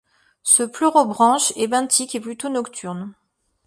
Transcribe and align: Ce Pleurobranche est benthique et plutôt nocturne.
Ce 0.41 0.63
Pleurobranche 0.63 1.53
est 1.57 1.67
benthique 1.67 2.15
et 2.15 2.19
plutôt 2.19 2.49
nocturne. 2.49 3.13